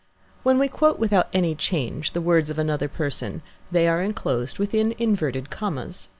When 0.41 0.57
we 0.57 0.67
quote 0.67 0.97
without 0.97 1.27
any 1.31 1.53
change 1.53 2.13
the 2.13 2.21
words 2.21 2.49
of 2.49 2.57
another 2.57 2.87
person, 2.87 3.43
they 3.71 3.87
are 3.87 4.01
enclosed 4.01 4.57
within 4.57 4.95
inverted 4.97 5.51
commas. 5.51 6.09